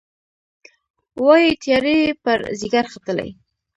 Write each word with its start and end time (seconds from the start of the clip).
وايي، 1.23 1.51
تیارې 1.63 1.95
یې 2.03 2.11
پر 2.23 2.39
ځيګر 2.59 2.85
ختلي 2.93 3.29